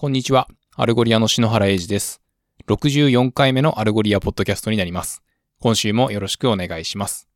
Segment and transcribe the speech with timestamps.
[0.00, 0.46] こんにちは。
[0.76, 2.22] アルゴリアの篠原英二です。
[2.68, 5.24] 64回目のアルゴリアポッドキャストになります。
[5.58, 7.28] 今週もよろしくお願いします。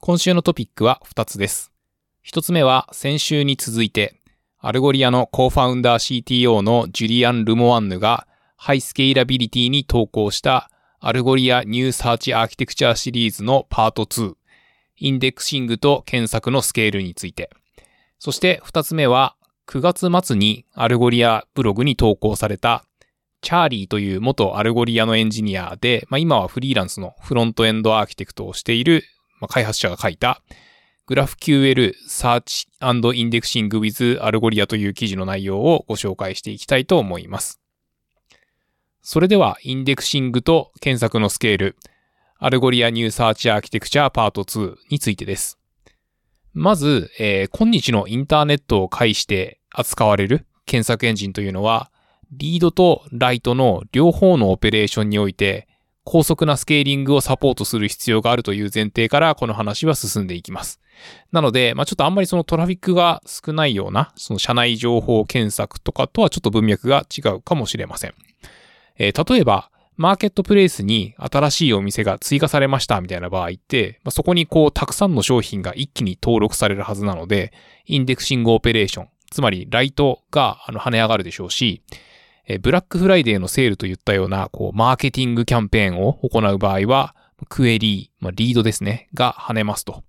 [0.00, 1.70] 今週のトピックは2つです。
[2.26, 4.20] 1つ目は先週に続いて、
[4.58, 8.26] アルゴリアのコーファウンダー CTO のジュリアン・ルモワンヌが
[8.56, 10.68] High Scalability に投稿した
[10.98, 14.34] Algolia New Search Architecture シリーズのパート2、
[14.96, 17.48] インデクシングと検索のスケールについて。
[18.18, 19.35] そして2つ目は
[19.68, 22.84] 9月末にアルゴリアブログに投稿された
[23.40, 29.04] チャーリーという元アルゴリアのエンジニアで、まあ、今はフリーランスのフロントエンドアーキテクトをしている、
[29.40, 30.42] まあ、開発者が書いた
[31.08, 37.60] GraphQL Search and Indexing with アルゴリアという記事の内容をご紹介していきたいと思います。
[39.02, 41.76] それでは、インデクシングと検索のスケール、
[42.38, 45.60] Algolia New Search Architecture パート2についてです。
[46.52, 51.90] まず、えー今日のインターネットを介して扱われる検索エンジンというのは、
[52.32, 55.68] リードとライトの両方のオペレーションにおいて、
[56.04, 60.80] 高速なスケーリングをサポートする必要があるという前提からこの話は進んでいきます。
[61.32, 68.14] なので、まあ、ちょっとあんまりそのトラフィックが少ないような、その社内情報検索とかとはちょっと文脈が違うかもしれません。
[68.98, 77.52] えー例えば、マーケットプレイスに新しいお店が追加されましたみたいな場合って、まあ、そこにこうたくさんの商品が一気に登録されるはずなので、
[77.86, 81.82] インデクシングオペレーション、つまりライトがあの跳ね上がるでしょうし、
[82.46, 87.14] えブラックフライデーのセールといったようなこうマーケティングキャンペーンを行う場合は、
[87.48, 90.02] クエリー、まあ、リードですね、が跳ねますと。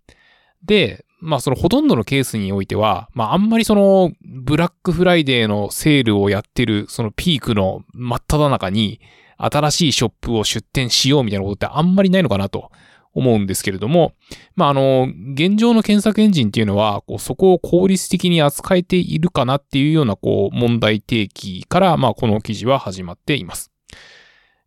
[0.64, 9.02] で、まあそのほとんどのケースにおいては、まああんまりそのブラックフライデーのセールをやってるそのピークの真っ只中に
[9.38, 12.72] 新しいショップを出店しようみたいなことってあんまりないのかなと
[13.18, 14.14] 思うんですけれども、
[14.56, 23.72] まああの、現状の検索エンジンっていうのは、こうそこを効率的に扱えているかなっていうようなこう問題提起から、まあこの記事は始まっています。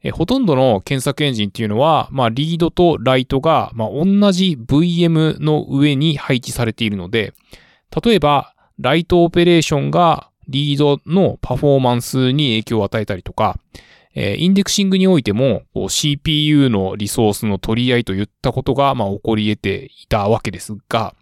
[0.02, 7.34] えほとんどの検索エンジンっていうのは、まあ、リードとライトが、まあ、同じ VM の上に配置されているので、
[8.02, 13.58] 例えば、ライトオペレーションがリードのパフォーマンスに影響を与えたりとか、
[14.22, 21.14] えーインデクシングにおいても、CPU のリソースの取り合いといったことが、まあ、起こり得ていたわけですが、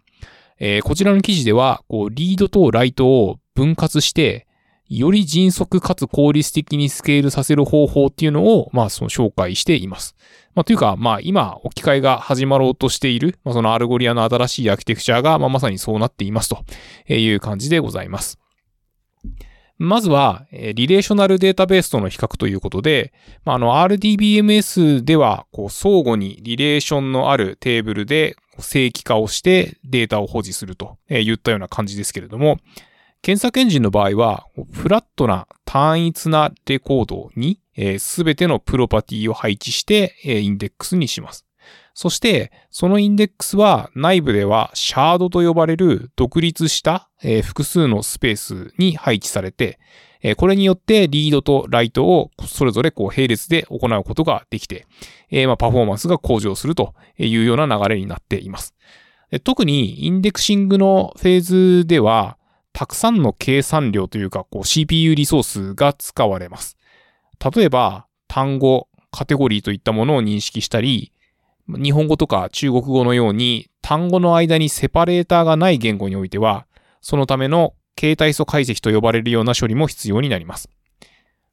[0.59, 4.47] えーこちらの記事では、こう、リードとライトを分割して、
[4.89, 10.15] より迅速かつ効率的にスケールさせる方法っていうのを、まあ、その紹介しています。
[10.55, 16.65] まあ、というか、まあ、今、置き換えが始まろうとしている、まあ、そのアルゴリアの新しいアーキテクチャが、まあ、まさにそうなっていますと
[17.13, 18.39] いう感じでございます。
[19.79, 23.13] まずは、リレーショナルデータベースとの比較ということで、
[23.45, 32.57] まあ、あの、RDBMS では、こう、相互にリレーションのあるテーブルで正規化をしてデータを保持するとえー言ったような感じですけれども、
[33.21, 37.59] 検索エンジンの場合は、フラットな単一なレコードに
[37.99, 41.48] すべてのプロパティを配置して、えーインデックスにします。
[41.93, 49.79] そして、そのインデックスは内部ではシャードと呼ばれる独立した、え複数のスペースに配置されて、
[50.21, 54.85] えこれによってリードとライトをそれぞれこう並列で行うことができて、
[55.29, 58.75] えまパフォーマンスが向上するというような流れになっています。
[59.43, 62.37] 特にインデクシングのフェーズでは、
[62.73, 66.77] たくさんの計算量というか、こう CPU リソースが使われます。
[67.53, 71.11] 例えば、単語、カテゴリーといったものを認識したり、
[71.77, 76.65] 日本語とか中国語のように単語の間にセパレーターがない言語においては、
[77.01, 80.69] そのための形態素解析と呼ばれるような処理も必要になります。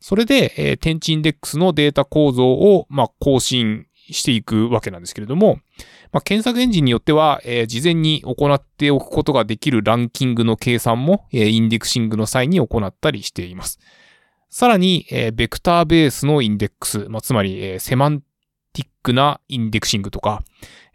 [0.00, 5.58] それで、えー天地インデックスのデータ構造を、まあ、更新していくわけなんですけれども、
[6.12, 13.80] まあ、検索エンジンによっては、えー事前に行っておくことができるランキングの計算も、えーインデクシングの際に行ったりしています。
[14.48, 18.22] さらに、えーベクターベースのインデックス、まあ、つまり、えーセマン
[18.76, 20.42] ティックなインデクシングとか、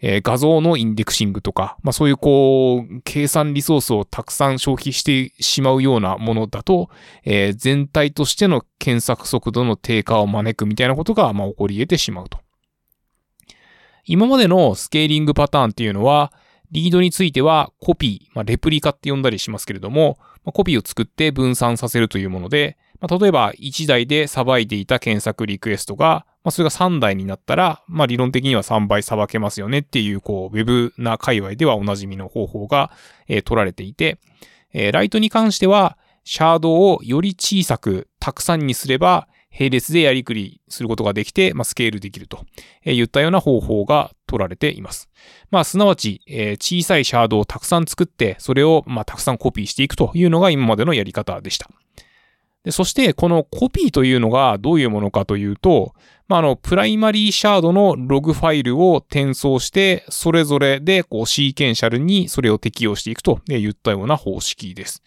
[0.01, 6.89] えー画像のインデクシングとか、まあ、そういうこう、計算リソースをたくさん消費してしまうようなものだと、
[7.25, 12.39] えー全体としての検索速度の低下を招くみたいなことが、まあ、起こり得てしまうと。
[14.05, 16.31] 今までのスケーリングパターンっていうのは、
[16.71, 32.91] リードについてはコピー、まあ、レプリカって呼んだりしますけれども、まあコピーを作って分散させるというもので、まあ、例えば1台でさばいていた検索リクエストが、まあ、それが3台になったら、まあ、理論的には3倍さばけますよねっていう、こう、ウェブな界隈ではおなじみの方法が、
[33.27, 34.19] えー取られていて、
[34.73, 42.45] えーライトに関しては、シャードをより小さくたくさんにすれば、並列でやりくりすることができて、まあ、スケールできると
[42.85, 45.09] えー言ったような方法が取られています。
[45.49, 51.69] まあ、すなわち、えー小さいシャードをたくさん作って、それを、まあ、たくさんコピーしていくというのが今までのやり方でした。
[52.63, 55.93] で、そしてこのコピーというのがどういうものかというと、
[56.27, 65.03] まあ、あの、プライマリーシャードのログファイルを転送して、それぞれでこうシーケンシャルにそれを適用していくと言ったような方式です。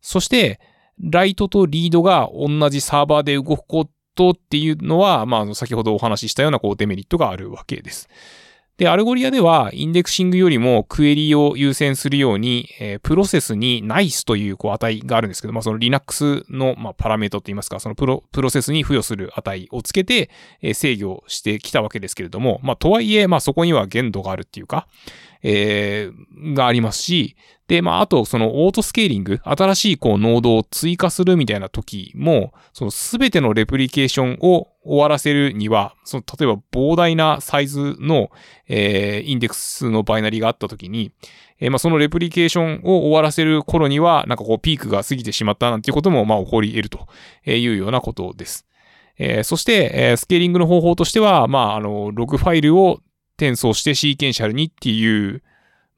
[0.00, 0.60] そして、
[1.00, 8.08] ライトとリードが同じサーバーで動くことっていうのは、まあ、先ほどお話ししたようなこうデメリットがあるわけです。
[8.78, 20.30] で、アルゴリアでは、インデクシングよりもクエリを優先するように、えー、プロセスに nice というこう値があるんですけど、まあ、その Linux の、まあ、パラメータといいますか、そのプロ、プロセスに付与する値をつけて、
[20.62, 24.88] えー、制御してきたわけですけれども、まあ、とはいえ、まあ、そこには限度があるっていうか、
[25.42, 27.36] えー、がありますし、
[27.68, 38.30] で、まあ、あと、そのオートスケーリング、新しいこう、ノードを追加するみたいな時も、そのすべてのレプリケーションを終わらせるには、その、例えば膨大なサイズの、
[38.68, 41.12] えー、インデックスのバイナリがあった時に、
[41.60, 47.06] えー、まあ、そのレプリケーションを終わらせる頃には、なんかこう、ピークが過ぎてしまったなんていうことも、まあ、起こり得ると
[47.46, 48.66] いうようなことです。
[49.18, 53.00] えー、そして、えー、スケーリングの方法としては、まあ、あの、ログファイルを
[53.36, 55.42] 転送してシーケンシャルにっていう、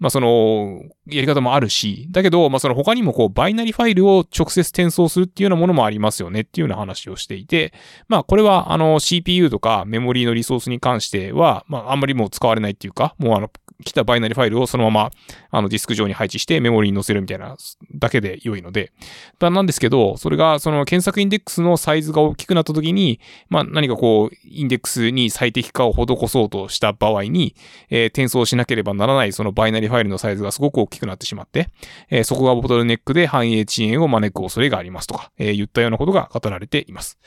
[0.04, 7.72] まあその、やり方もあるし、だけど、まあその他にもこう、バイナリファイルを直接転送するっていうようなものもありますよねっていうような話をしていて、
[8.06, 13.50] まあこれはあの CPU とかメモリーのリソースに関しては、まああんまりもう使われないっていうか、もうあの、
[13.84, 15.10] 来たバイナリファイルをそのまま、
[15.50, 17.56] あのディスク上に配置してメモリに載せるみたいな
[17.94, 18.92] だけで良いので、
[19.38, 27.54] だなんですけど、それがその検索インデックスのサイズが大きくなった時に、まあ何かこう、インデックスに最適化を施そうとした場合に、
[27.90, 31.68] えー、転送しなければならないそのバイナリファイルのサイズがすごく大きくなってしまって、
[32.10, 37.18] えー、そこがボトルネックで繁栄遅延を招く恐れがありますとか、えー、言ったようなことが語られています。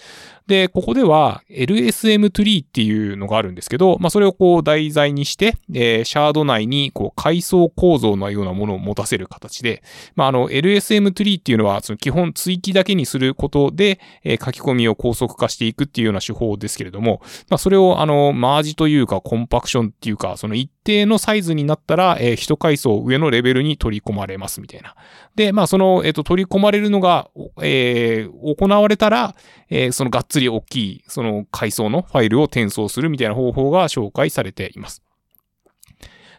[0.48, 9.84] で、ここでは LSM トリーっていうのがあるんですけど、まあそれをこう題材にして、えー、シャード内にこう階層構造のようなものを持たせる形で、
[10.16, 24.96] まああの LSM トリーっていうのはその基本追記だけにすることで、えー、書き込みを高速化していくっていうような手法ですけれども、まあそれをあのマージというかコンパクションっていうか、その一定のサイズになったら、えー、一階層上のレベルに取り込まれますみたいな。
[25.36, 27.30] で、まあその、えっ、ー、と取り込まれるのが、
[27.62, 29.36] えー、行われたら、
[29.70, 35.07] えー、そのがっつり大きい、その階層のファイルを転送するみたいな方法が紹介されています。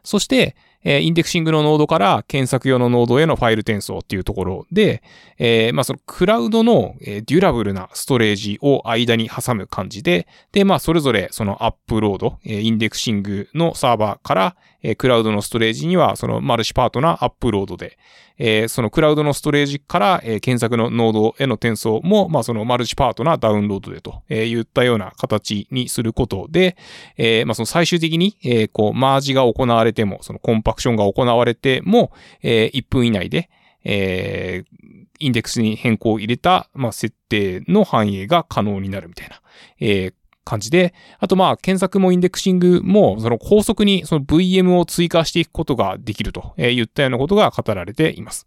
[0.03, 5.03] そして、えインデクシングのノードから検索用のノードへのファイル転送っていうところで、
[5.39, 17.99] えー、まあそのクラウドの、え durable なストレージを間に挟む感じで、で、まあそれぞれそのアップロード、えインデクシングのサーバーから、えクラウドのストレージにはそのマルチパートナーアップロードで、
[18.39, 26.77] えー、そのクラウドのストレージから、えー、検索のノードへの転送も、まあ、そのマルチパートナーダウンロードでと、えー、言ったような形にすることで、
[27.17, 33.51] えー、まあ、その最終的に、えー、こう、マージが行われても、そのコンパクションが行われても、えー、1分以内で、
[33.85, 34.89] えー、
[35.19, 39.41] インデックスに変更を入れた、まあ、設定の反映が可能になるみたいな、
[39.81, 40.15] えー、
[40.49, 48.47] 感じで、あとまあ、検索もインデクシングも、その高速にその VM を追加していくことができるといったようなことが語られています。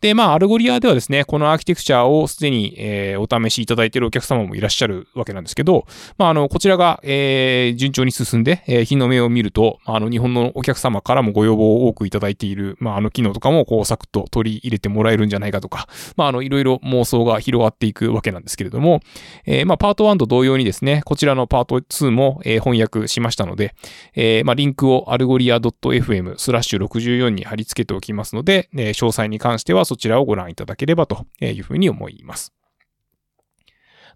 [0.00, 5.86] で、まあ、アルゴリアではですね、このアーキテクチャをすでに、えー、お試しいただいているお客様もいらっしゃるわけなんですけど、
[6.18, 19.00] まあ、あの、こちらが、えー、順調に進んで、えー、日の目を見ると、あの、日本のお客様からもご要望を多くいただいている、まあ、あの、機能とかも、こう、サクッと取り入れてもらえるんじゃないかとか、まあ、あの、いろいろ妄想が広がっていくわけなんですけれども、
[19.46, 23.74] えー、まあ、パート1と同様にですね、こちらのパート2も、えー、翻訳しましたので、
[24.14, 32.52] えー、まあ、リンクをアルゴリア .fm スラッシュ64に貼り付けておきますので、えー、詳細に関してはそちらをご覧いただければというふうに思います。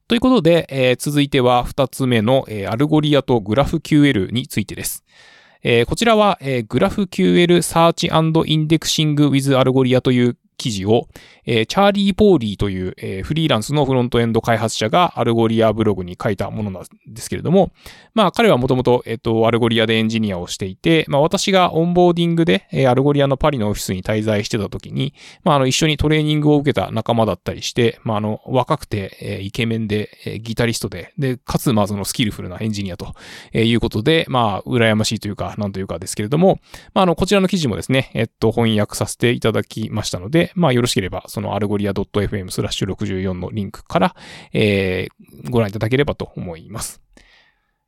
[0.07, 5.05] ということで、えー、続いては2つ目の、えー、アルゴリアとグラフ QL についてです。
[5.63, 11.09] えー、こちらは、えー、 GraphQL Search and Indexing with Algolia という記事を、
[11.45, 17.73] えー、チャーリー・ポーリーという、えー、フリーランスのフロントエンド開発者がアルゴリアブログに書いたものなんですけれども、
[18.15, 33.15] まあ彼はもともと、えっ、と、アルゴリアでエンジニアをしていて、まあ私がオンボーディングで、えー、アルゴリアのパリのオフィスに滞在してた時に、まああの一緒にトレーニングを受けた仲間だったりして、まああの若くて、えー、イケメンで、えー、ギタリストで、で、かつまあそのスキルフルなエンジニアと、
[33.53, 36.61] えー、いうことで、まあ羨ましいというか、なんというかですけれども、
[36.95, 44.17] まああのこちらの記事もですね、えっと翻訳させていただきましたので、まあよろしければそのアルゴリア .fm スラッシュ64のリンクから、
[44.53, 47.01] えー、ご覧いただければと思います。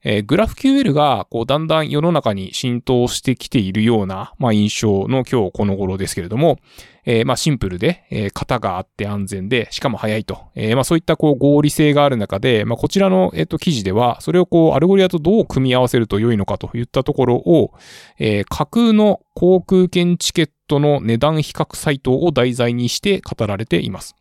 [0.04, 6.58] えー、 GraphQL が、こう、だんだん世の中に浸透してきているような、まあ、印象の今日この頃ですけれども、
[7.06, 10.42] えー、まあ、シンプルで、えー、型があって安全で、しかも早いと。
[10.54, 17.72] え、まあ、そういった、こう、合理性がある中で、まあ、こちらの、えっ、と、記事では、それをこう、アルゴリアとどう組み合わせると良いのかといったところを、
[18.18, 24.16] え、架空の航空券チケットの値段比較サイトを題材にして語られています。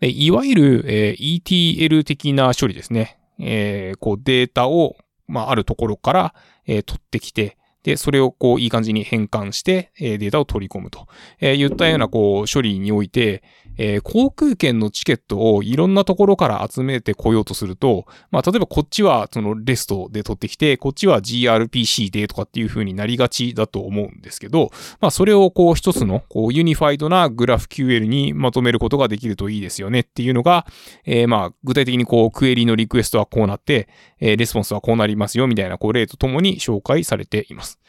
[0.00, 3.18] いわゆる、えー ETL 的な処理ですね。
[3.38, 6.34] えーこうデータを、まあ、あるところから、
[6.66, 11.06] えー取ってきて、で、それをこう、いい感じに変換して、えーデータを取り込むと、
[11.40, 13.42] えー言ったような、こう、処理において、
[13.76, 30.66] えー航空券のチケットをいろんなところから集めてこようとすると、まあ、例えばこっちはそのレストで取ってきて、こっちは gRPC でとかっていう風になりがちだと思うんですけど、まあ、それをこう一つのこうユニファイドなグラフ QL にまとめることができるといいですよねっていうのが、
[31.04, 33.88] えーまあ、具体的にこうクエリのリクエストはこうなって、
[34.20, 37.80] えーレスポンスはこうなりますよみたいなこう例とともに紹介されています。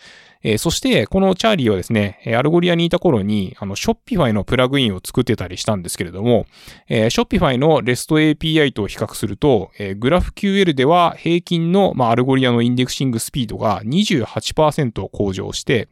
[0.44, 6.46] えーそして、このチャーリーはですね、 Algolia にいた頃に、あの、 Shopify のプラグインを作ってたりしたんですけれども、
[6.88, 15.90] えー Shopify の REST API と比較すると、えー GraphQL では平均の、まあ、 Algolia の indexing スピードが28%向上して、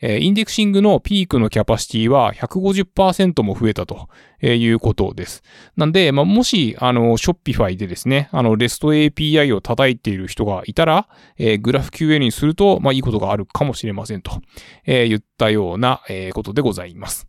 [0.00, 4.08] えインデクシングのピークのキャパシティは150%も増えたと
[4.42, 5.42] いうことです。
[5.76, 14.40] なんで、まあ、もし、あの、ショッピファイでですね、あの、REST API を叩いている人がいたら、えー、GraphQL にすると、まあ、いいことがあるかもしれませんと、
[14.84, 17.26] えー言ったような、えーことでございます。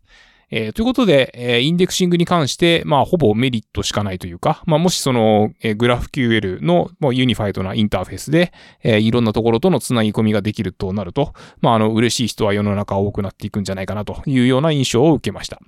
[0.50, 8.52] えーということで、えーインデクシングに関して、まあ、ほぼメリットしかないというか、まあ、もしその、えー、GraphQL の、もうユニファイドなインターフェースで、
[8.82, 15.60] えーいろんなところとのつなぎ込みができるとなると、まあ、あの、嬉しい人は世の中多くなっていくんじゃないかなというような印象を受けました。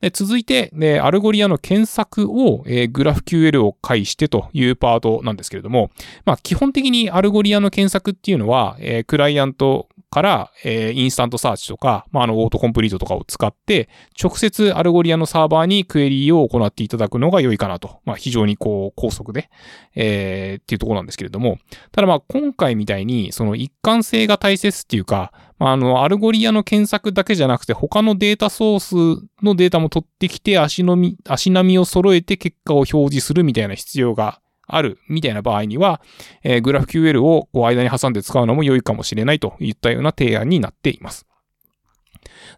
[0.00, 5.90] で続いて、ね、 Algolia の検索を、えー、GraphQL を介してというパートなんですけれども、
[6.26, 18.00] まあ、基本的に Algolia の検索っていうのは、えークライアントから、えー InstantSearch とか、まあ、あの、 Autocomplete とかを使って、直接 Algolia のサーバーにクエリーを行っていただくのが良いかなと。
[18.06, 19.50] まあ、非常にこう、高速で、
[19.94, 21.58] えーっていうところなんですけれども、
[21.92, 36.00] ただまあ、今回みたいに、その一貫性が大切っていうか、まあ、あの、 Algolia の検索だけじゃなくて、他のデータソースのデータも取ってきて、足のみ、足並みを揃えて結果を表示するみたいな必要があるみたいな場合には、
[36.42, 41.26] えー、GraphQL をこう間に挟んで使うのも良いかもしれないといったような提案になっています。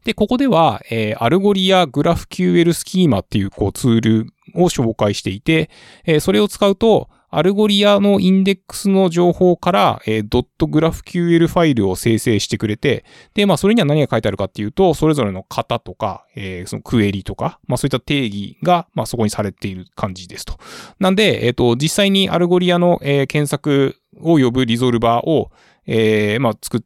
[0.04, 5.70] で、ここでは、えーアルゴリア GraphQL スキーマっていうこうツールを紹介していて、
[6.04, 13.04] えーそれを使うと、 Algolia のインデックスの情報から、えー、.graphql ファイルを生成してくれて、
[13.34, 20.58] で、まあ、それには何が書いてあるかっていうと、それぞれの型とか、えーそのクエリとか、まあ、そういった定義が、まあ、そこにされている感じですと。
[20.98, 25.50] なんで、えっ、と、実際に Algolia の、えー検索を呼ぶ resolver を、
[25.86, 26.80] えーまあ、作っ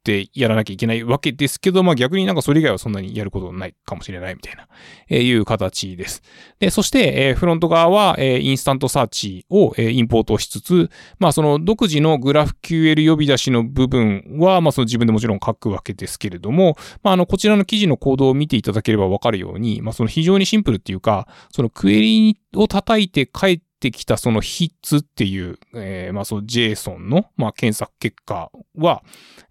[0.00, 4.66] ってやらなきゃいけないわけですけど、まあ逆になんかそれ以外はそんなにやることないかもしれないみたいな、
[5.08, 6.22] えーいう形です。
[6.58, 29.02] で、そして、えーフロント側は、えー InstantSearch を、えーインポートしつつ、まあその独自の GraphQL 呼び出しの部分は、まあその自分でもちろん書くわけですけれども、まああのこちらの記事のコードを見ていただければわかるように、まあその非常にシンプルっていうか、そのクエリを叩いて帰ってきたその hits っていう、えーまあその JSON の、まあ検索結果は、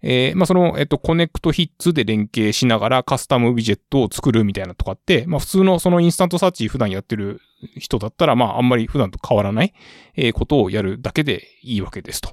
[0.02, 7.40] えーまあその、えっと、 connectHits で連携しながら custom widget を作るみたいなとかって、まあ普通のその InstantSearch 普段やってる
[7.76, 9.74] 人だったら、まああんまり普段と変わらない、
[10.16, 12.30] えーことをやるだけでいいわけですと。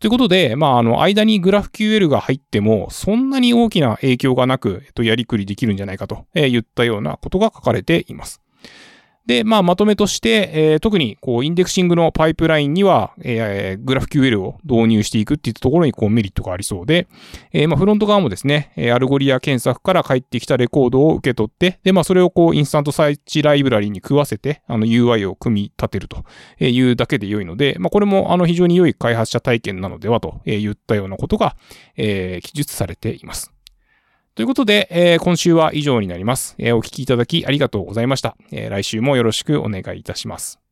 [0.00, 8.40] ということで、まああの、間に GraphQL が入っても、そんなに大きな影響がなく、えっと、やりくりできるんじゃないかと、えー言ったようなことが書かれています。
[9.26, 17.08] で、まあ、まとめとして、えー特に、こう、 indexing のパイプラインには、えー、GraphQL を導入していくっていったところに、こう、メリットがありそうで、
[17.52, 26.24] えーまあ、フロント側もですね、え Algolia 検索から返ってきたレコードを受け取って、で、まあ、それをこう、 InstantSearch ライブラリに食わせて、あの、UI を組み立てると
[26.60, 31.56] いうだけで良いので、まあ、これも、あの、非常に良い開発者体験なのではと言ったようなことが、
[31.96, 33.55] えー記述されています。
[34.36, 36.54] ということで、えー今週は以上になります。
[36.58, 38.36] えーお聴きいただきありがとうございました。
[38.52, 40.65] えー来週もよろしくお願いいたします。